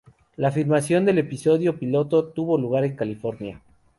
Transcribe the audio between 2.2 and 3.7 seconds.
tuvo lugar en California.